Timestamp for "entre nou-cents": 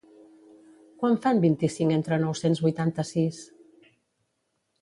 1.97-2.65